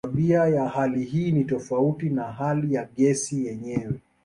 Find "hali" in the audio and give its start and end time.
0.69-1.03, 2.23-2.73